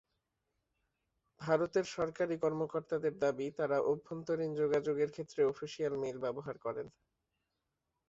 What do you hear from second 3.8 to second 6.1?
অভ্যন্তরীণ যোগাযোগের ক্ষেত্রে অফিশিয়াল